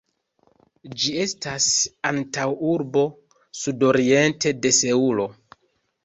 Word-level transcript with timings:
Ĝi 1.01 1.09
estas 1.23 1.65
antaŭurbo 2.11 3.03
sudoriente 3.59 4.53
de 4.63 4.71
Seulo. 4.79 5.27